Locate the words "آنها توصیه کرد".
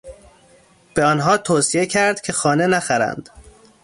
1.03-2.21